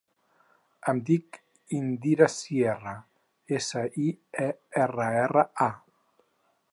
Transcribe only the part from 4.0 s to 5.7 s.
i, e, erra, erra, a.